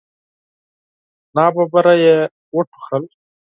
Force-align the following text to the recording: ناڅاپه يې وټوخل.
ناڅاپه 1.35 1.93
يې 2.03 2.15
وټوخل. 2.55 3.03